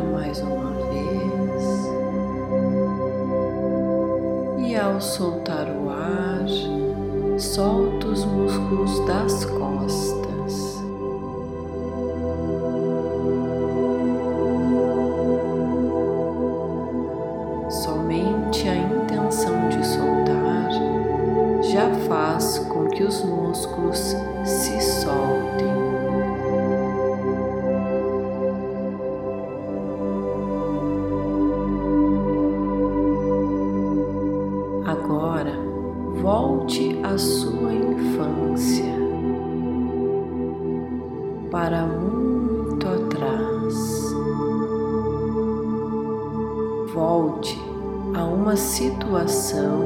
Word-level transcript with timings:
mais 0.00 0.40
uma 0.40 0.72
vez. 0.88 1.62
E 4.66 4.74
ao 4.74 4.98
soltar 4.98 5.68
o 5.68 5.90
ar, 5.90 6.46
solta 7.38 8.06
os 8.06 8.24
músculos 8.24 8.98
das 9.06 9.25
à 37.06 37.16
sua 37.16 37.72
infância 37.72 38.92
para 41.52 41.86
muito 41.86 42.84
atrás. 42.84 44.12
Volte 46.92 47.56
a 48.12 48.24
uma 48.24 48.56
situação 48.56 49.84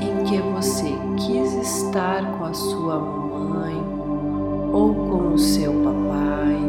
em 0.00 0.24
que 0.24 0.38
você 0.52 0.94
quis 1.16 1.52
estar 1.54 2.38
com 2.38 2.44
a 2.44 2.54
sua 2.54 3.00
mamãe 3.00 3.82
ou 4.72 4.94
com 4.94 5.34
o 5.34 5.38
seu 5.38 5.72
papai 5.72 6.60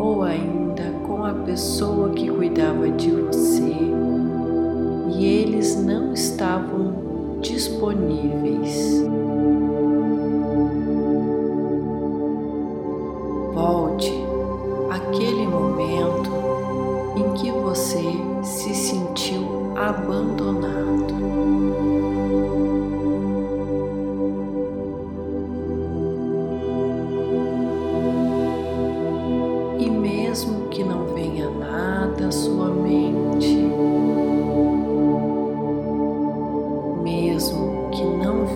ou 0.00 0.24
ainda 0.24 0.90
com 1.06 1.24
a 1.24 1.32
pessoa 1.32 2.10
que 2.10 2.28
cuidava 2.28 2.90
de 2.90 3.10
você 3.12 3.76
e 5.10 5.24
eles 5.24 5.76
não 5.76 6.12
estavam 6.12 7.07
disponíveis. 7.40 9.02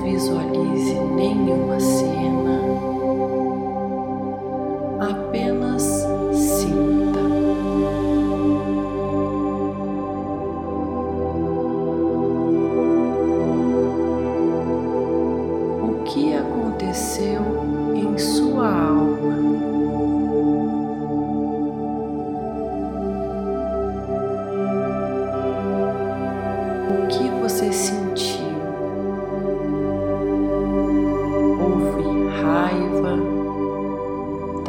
Visualize 0.01 0.95
nenhuma 1.15 1.79
cena, 1.79 2.61
apenas 5.01 5.62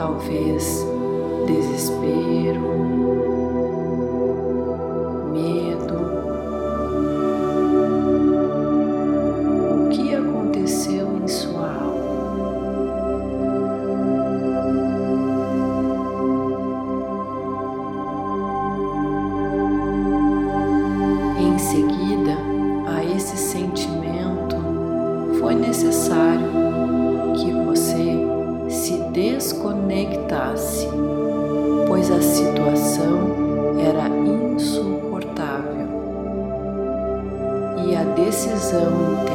talvez 0.03 0.85
desespero, 1.47 3.12
decisão 38.73 39.32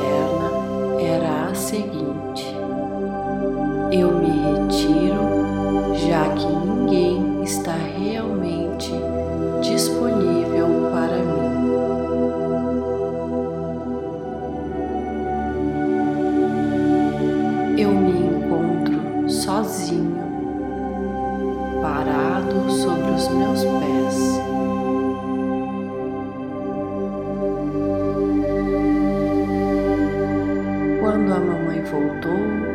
Quando 31.09 31.33
a 31.33 31.41
mamãe 31.41 31.81
voltou, 31.85 32.68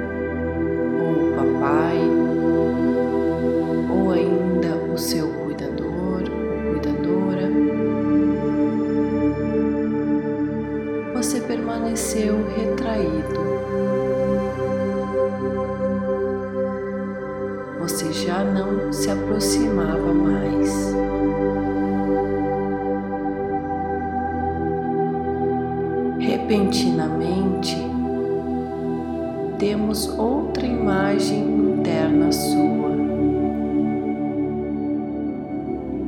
temos 29.57 30.07
outra 30.17 30.65
imagem 30.65 31.39
interna 31.39 32.31
sua. 32.31 32.89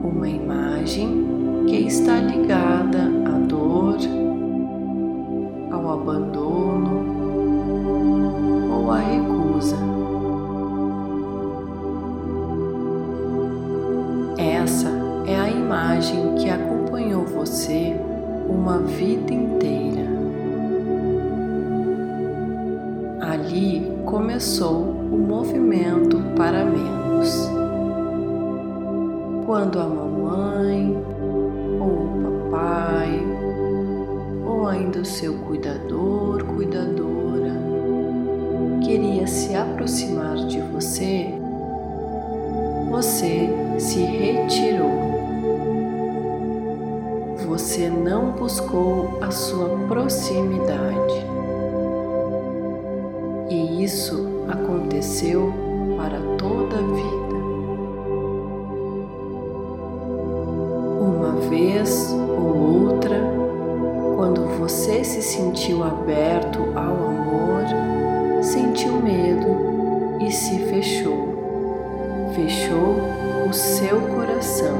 Uma 0.04 0.30
imagem 0.30 1.66
que 1.68 1.78
está 1.78 2.20
ligada 2.20 3.15
começou 24.36 24.82
o 24.82 25.18
movimento 25.18 26.18
para 26.36 26.66
menos. 26.66 27.50
Quando 29.46 29.80
a 29.80 29.86
mamãe, 29.86 30.94
ou 31.80 31.88
o 31.88 32.50
papai, 32.52 33.18
ou 34.46 34.68
ainda 34.68 35.00
o 35.00 35.06
seu 35.06 35.36
cuidador, 35.36 36.44
cuidadora, 36.44 37.54
queria 38.84 39.26
se 39.26 39.56
aproximar 39.56 40.36
de 40.48 40.60
você, 40.60 41.34
você 42.92 43.48
se 43.80 44.00
retirou. 44.00 45.16
Você 47.48 47.90
não 47.90 48.32
buscou 48.32 49.18
a 49.22 49.32
sua 49.32 49.70
proximidade. 49.88 51.35
Isso 53.81 54.25
aconteceu 54.48 55.51
para 55.98 56.18
toda 56.38 56.77
a 56.77 56.81
vida. 56.81 57.36
Uma 61.01 61.50
vez 61.50 62.13
ou 62.13 62.86
outra, 62.86 63.19
quando 64.16 64.45
você 64.57 65.04
se 65.04 65.22
sentiu 65.22 65.83
aberto 65.83 66.60
ao 66.74 66.94
amor, 66.94 67.63
sentiu 68.42 68.94
medo 68.94 70.22
e 70.22 70.31
se 70.31 70.57
fechou. 70.68 71.36
Fechou 72.33 72.95
o 73.50 73.54
seu 73.54 74.00
coração. 74.16 74.77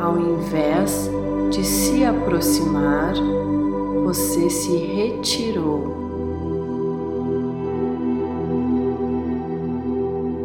Ao 0.00 0.18
invés 0.18 1.10
de 1.50 1.62
se 1.62 2.04
aproximar, 2.04 3.14
você 4.08 4.48
se 4.48 4.74
retirou. 4.74 5.82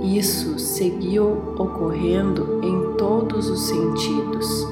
Isso 0.04 0.60
seguiu 0.60 1.38
ocorrendo 1.58 2.60
em 2.62 2.98
todos 2.98 3.50
os 3.50 3.62
sentidos. 3.62 4.68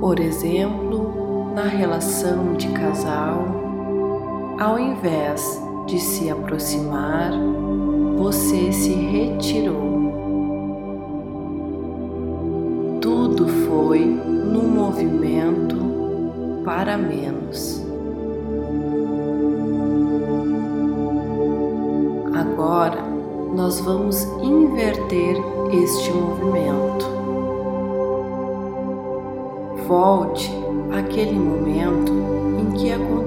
Por 0.00 0.18
exemplo, 0.18 1.52
na 1.54 1.64
relação 1.64 2.54
de 2.54 2.68
casal, 2.68 3.44
ao 4.58 4.78
invés 4.78 5.62
de 5.86 5.98
se 5.98 6.30
aproximar, 6.30 7.32
você 8.16 8.72
se 8.72 8.94
retirou. 8.94 9.98
Tudo 12.98 13.46
foi 13.46 14.06
num 14.06 14.70
movimento 14.70 15.87
para 16.68 16.98
menos. 16.98 17.82
Agora 22.34 23.02
nós 23.54 23.80
vamos 23.80 24.22
inverter 24.42 25.36
este 25.72 26.12
movimento. 26.12 27.06
Volte 29.86 30.52
àquele 30.92 31.38
momento 31.38 32.12
em 32.60 32.70
que 32.72 32.92
aconteceu 32.92 33.17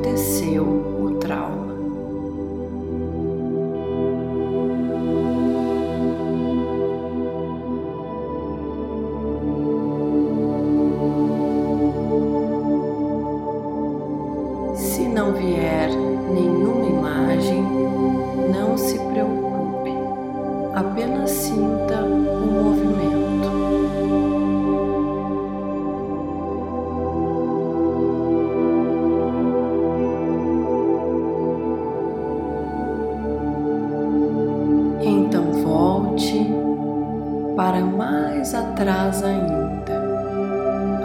para 37.61 37.85
mais 37.85 38.55
atrás 38.55 39.23
ainda, 39.23 39.93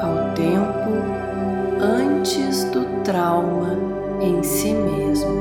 ao 0.00 0.32
tempo 0.32 0.91
antes 1.79 2.64
do 2.70 2.82
trauma 3.05 3.79
em 4.23 4.43
si 4.43 4.73
mesmo. 4.73 5.37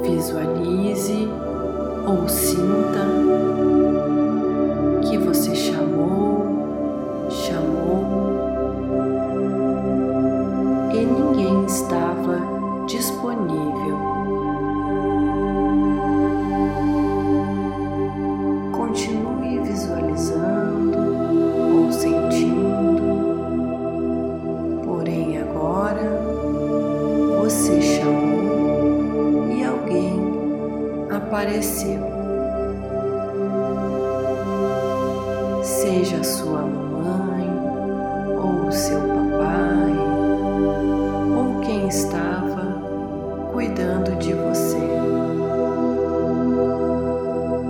Visualize 0.00 1.28
ou 2.06 2.26
sinta 2.26 3.04
que 5.06 5.18
você 5.18 5.54
chamou, 5.54 7.28
chamou 7.28 8.04
e 10.94 11.04
ninguém 11.04 11.66
estava 11.66 12.53
disponível. 12.86 14.13
De 44.02 44.32
você. 44.32 44.78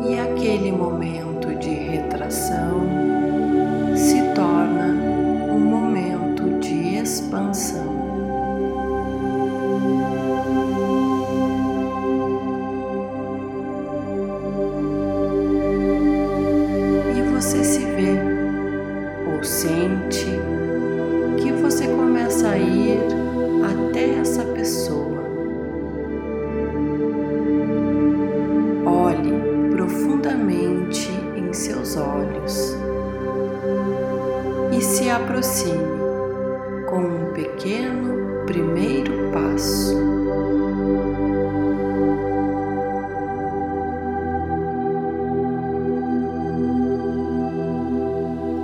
E 0.08 0.18
aquele 0.18 0.72
momento 0.72 1.54
de 1.56 1.70
retração 1.70 2.88
se 3.96 4.22
torna 4.34 4.86
um 5.52 5.60
momento 5.60 6.58
de 6.60 6.96
expansão. 6.96 7.93
Olhos 31.96 32.76
e 34.76 34.80
se 34.80 35.08
aproxime 35.08 35.94
com 36.88 36.98
um 36.98 37.32
pequeno 37.32 38.44
primeiro 38.46 39.12
passo. 39.32 39.96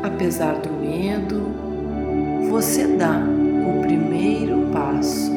Apesar 0.03 0.55
do 0.61 0.71
medo, 0.71 1.41
você 2.51 2.87
dá 2.87 3.21
o 3.67 3.81
primeiro 3.81 4.69
passo. 4.73 5.33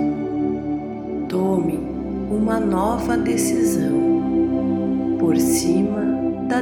Tome 1.29 1.79
uma 2.29 2.59
nova 2.59 3.15
decisão 3.15 4.02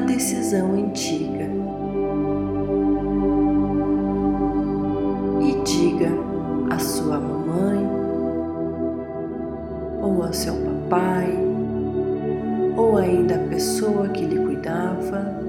decisão 0.01 0.73
antiga. 0.73 1.49
E 5.41 5.63
diga 5.63 6.09
à 6.69 6.79
sua 6.79 7.19
mamãe, 7.19 7.87
ou 10.01 10.23
ao 10.23 10.33
seu 10.33 10.53
papai, 10.55 11.37
ou 12.75 12.97
ainda 12.97 13.35
a 13.35 13.49
pessoa 13.49 14.07
que 14.09 14.25
lhe 14.25 14.37
cuidava, 14.37 15.41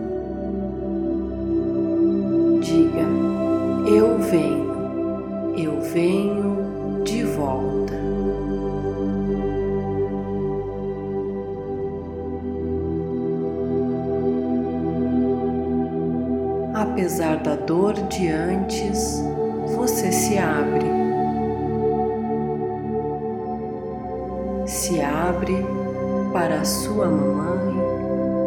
diga: 2.61 3.07
Eu 3.87 4.19
venho, 4.19 4.73
eu 5.57 5.81
venho 5.81 6.42
Apesar 17.03 17.39
da 17.39 17.57
dor 17.57 17.95
de 17.95 18.29
antes, 18.29 19.21
você 19.75 20.13
se 20.13 20.39
abre. 20.39 20.87
Se 24.69 25.01
abre 25.01 25.67
para 26.33 26.61
a 26.61 26.65
sua 26.65 27.07
mamãe, 27.07 27.77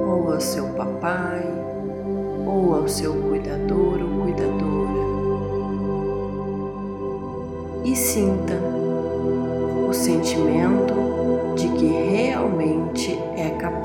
ou 0.08 0.32
ao 0.32 0.40
seu 0.40 0.68
papai, 0.70 1.44
ou 2.48 2.76
ao 2.76 2.88
seu 2.88 3.14
cuidador 3.24 4.00
ou 4.02 4.22
cuidadora. 4.22 5.06
E 7.84 7.94
sinta 7.94 8.54
o 9.90 9.94
sentimento 9.94 10.94
de 11.58 11.68
que 11.72 11.88
realmente 11.88 13.20
é 13.36 13.50
capaz. 13.60 13.85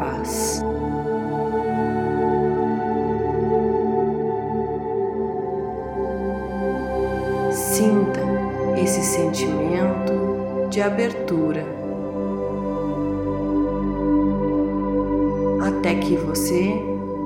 Abertura. 10.91 11.81
que 16.11 16.17
você 16.17 16.75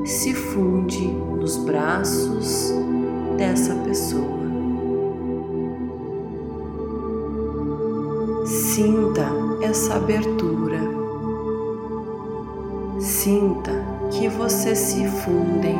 se 0.04 0.34
funde 0.34 1.06
nos 1.06 1.56
braços 1.56 2.70
dessa 3.38 3.74
pessoa. 3.76 4.44
Sinta 8.44 9.26
essa 9.62 9.94
abertura. 9.94 10.80
Sinta 13.00 13.72
que 14.10 14.28
vocês 14.28 14.78
se 14.78 15.08
fundem 15.08 15.78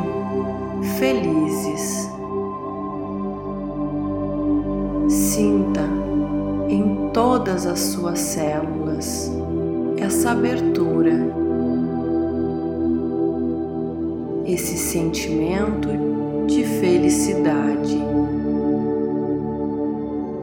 felizes. 0.97 2.09
Sinta 5.07 5.94
todas 7.15 7.65
as 7.65 7.79
suas 7.79 8.19
células 8.19 9.31
essa 9.97 10.31
abertura, 10.31 11.13
esse 14.45 14.77
sentimento 14.77 15.87
de 16.45 16.65
felicidade, 16.65 17.97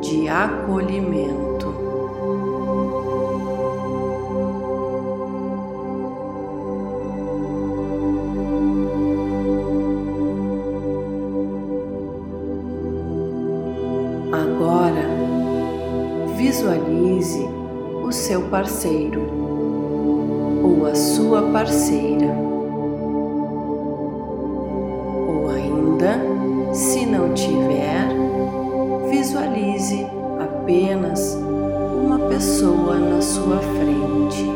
de 0.00 0.28
acolhimento. 0.30 1.51
Seu 18.32 18.40
parceiro 18.48 19.20
ou 20.64 20.86
a 20.86 20.94
sua 20.94 21.42
parceira. 21.52 22.34
Ou 25.28 25.50
ainda, 25.50 26.18
se 26.72 27.04
não 27.04 27.34
tiver, 27.34 28.08
visualize 29.10 30.06
apenas 30.40 31.34
uma 32.02 32.20
pessoa 32.20 32.98
na 32.98 33.20
sua 33.20 33.58
frente. 33.58 34.50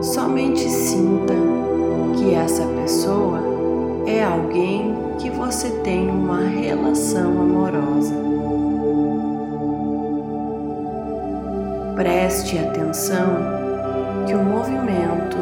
Somente 0.00 0.66
sinta 0.66 1.34
que 2.16 2.32
essa 2.32 2.64
pessoa 2.68 3.38
é 4.06 4.24
alguém 4.24 4.94
que 5.18 5.28
você 5.28 5.68
tem 5.84 6.08
uma 6.08 6.40
relação 6.40 7.38
amorosa. 7.38 8.31
Preste 11.94 12.58
atenção 12.58 13.36
que 14.26 14.34
o 14.34 14.42
movimento 14.42 15.36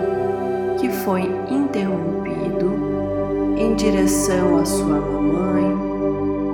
que 0.79 0.89
foi 0.89 1.23
interrompido 1.49 3.55
em 3.57 3.75
direção 3.75 4.59
à 4.59 4.65
sua 4.65 5.01
mamãe 5.01 5.73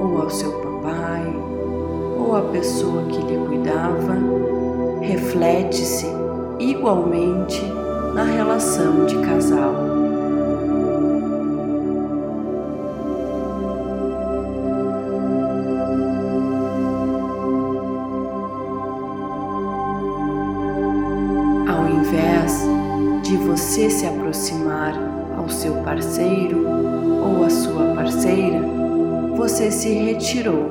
ou 0.01 0.21
ao 0.21 0.29
seu 0.29 0.53
papai 0.53 1.35
ou 2.19 2.37
à 2.37 2.43
pessoa 2.43 3.05
que 3.05 3.23
lhe 3.23 3.39
cuidava 3.47 4.19
reflete-se 5.01 6.07
igualmente 6.59 7.63
na 8.15 8.25
relação 8.25 9.07
de 9.07 9.17
casal. 9.21 9.86
Se 23.97 24.07
aproximar 24.07 24.93
ao 25.39 25.49
seu 25.49 25.73
parceiro 25.77 26.67
ou 26.69 27.43
à 27.43 27.49
sua 27.49 27.95
parceira, 27.95 28.61
você 29.35 29.71
se 29.71 29.89
retirou 29.89 30.67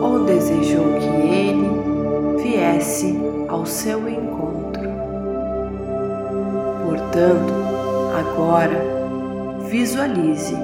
ou 0.00 0.24
desejou 0.24 0.94
que 0.98 1.06
ele 1.28 2.42
viesse 2.42 3.20
ao 3.48 3.66
seu 3.66 4.08
encontro. 4.08 4.88
Portanto, 6.86 7.52
agora 8.18 8.82
visualize 9.68 10.56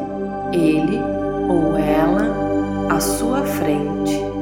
ele 0.55 0.99
ou 1.51 1.77
ela 1.77 2.95
à 2.97 2.99
sua 2.99 3.43
frente. 3.43 4.36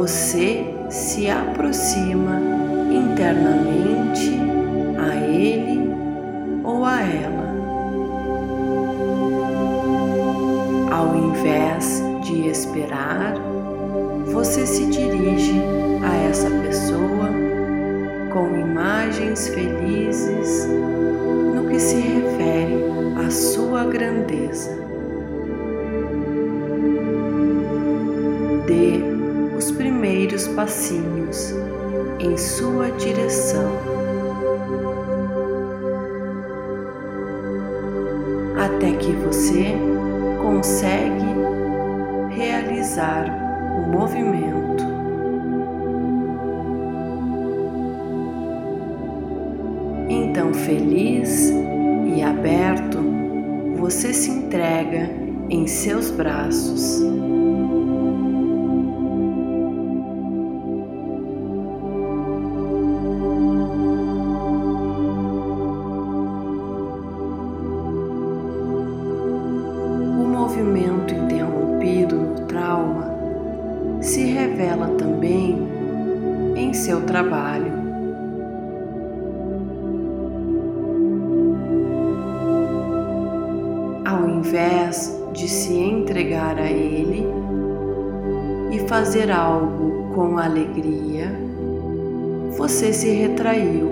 Você 0.00 0.64
se 0.88 1.28
aproxima 1.28 2.40
internamente 2.90 4.40
a 4.98 5.14
ele 5.26 5.92
ou 6.64 6.86
a 6.86 7.02
ela. 7.02 7.54
Ao 10.90 11.14
invés 11.14 12.02
de 12.22 12.48
esperar, 12.48 13.34
você 14.24 14.66
se 14.66 14.86
dirige 14.86 15.60
a 16.02 16.16
essa 16.30 16.48
pessoa 16.48 17.28
com 18.32 18.58
imagens 18.58 19.48
felizes 19.48 20.66
no 21.54 21.68
que 21.68 21.78
se 21.78 21.96
refere 21.96 22.84
à 23.22 23.30
sua 23.30 23.84
grandeza. 23.84 24.89
Passinhos 30.60 31.54
em 32.18 32.36
sua 32.36 32.90
direção. 32.90 33.72
Até 38.58 38.92
que 38.92 39.10
você 39.12 39.74
consegue 40.42 41.24
realizar 42.36 43.24
o 43.78 43.90
movimento. 43.90 44.84
Então, 50.10 50.52
feliz 50.52 51.50
e 52.14 52.20
aberto, 52.20 52.98
você 53.78 54.12
se 54.12 54.30
entrega 54.30 55.08
em 55.48 55.66
seus 55.66 56.10
braços. 56.10 57.00
Ao 84.10 84.28
invés 84.28 85.16
de 85.32 85.48
se 85.48 85.72
entregar 85.72 86.58
a 86.58 86.68
Ele 86.68 87.24
e 88.72 88.80
fazer 88.88 89.30
algo 89.30 90.12
com 90.12 90.36
alegria, 90.36 91.32
você 92.56 92.92
se 92.92 93.08
retraiu 93.08 93.88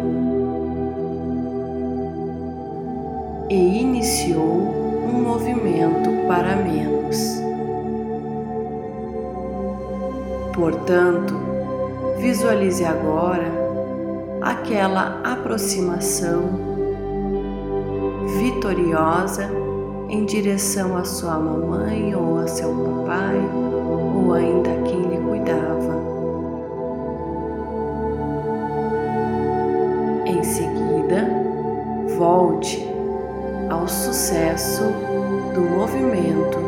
e 3.48 3.80
iniciou 3.80 4.42
um 4.44 5.22
movimento 5.22 6.10
para 6.26 6.56
menos. 6.56 7.40
Portanto, 10.52 11.36
visualize 12.18 12.84
agora 12.84 13.52
aquela 14.42 15.20
aproximação 15.22 16.42
vitoriosa 18.40 19.67
em 20.08 20.24
direção 20.24 20.96
à 20.96 21.04
sua 21.04 21.38
mamãe 21.38 22.14
ou 22.14 22.38
a 22.38 22.46
seu 22.46 22.70
papai 22.70 23.36
ou 24.16 24.32
ainda 24.32 24.70
quem 24.84 25.02
lhe 25.02 25.18
cuidava. 25.18 26.02
Em 30.24 30.42
seguida, 30.42 31.28
volte 32.16 32.88
ao 33.68 33.86
sucesso 33.86 34.82
do 35.54 35.60
movimento 35.60 36.58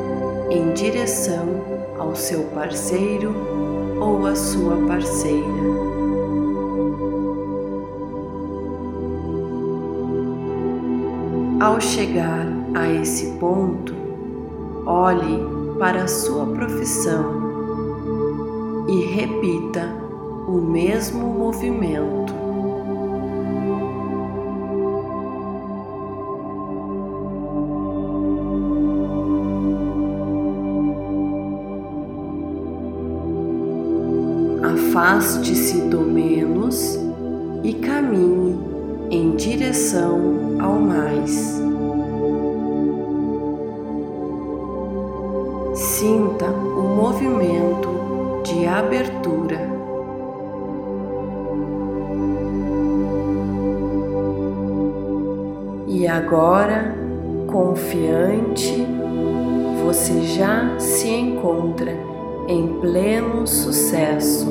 em 0.51 0.73
direção 0.75 1.47
ao 1.99 2.15
seu 2.15 2.43
parceiro 2.55 3.35
ou 4.01 4.27
à 4.27 4.35
sua 4.35 4.77
parceira. 4.87 5.91
Ao 11.61 11.79
chegar 11.79 12.50
a 12.75 12.91
esse 12.91 13.27
ponto, 13.39 13.95
olhe 14.87 15.41
para 15.79 16.05
a 16.05 16.09
sua 16.09 16.47
profissão 16.47 17.41
e 18.89 19.05
repita 19.07 19.89
o 20.47 20.61
mesmo 20.61 21.27
movimento. 21.27 22.41
Afaste-se 34.63 35.83
do 35.83 36.01
menos 36.01 36.99
e 37.63 37.73
caminhe 37.75 38.59
em 39.11 39.37
direção 39.37 40.59
ao 40.61 40.81
mais. 40.81 41.61
Sinta 46.01 46.47
o 46.47 46.97
movimento 46.97 48.41
de 48.43 48.67
abertura. 48.67 49.59
E 55.87 56.07
agora, 56.07 56.97
confiante, 57.47 58.87
você 59.85 60.23
já 60.23 60.79
se 60.79 61.07
encontra 61.07 61.95
em 62.49 62.81
pleno 62.81 63.47
sucesso. 63.47 64.47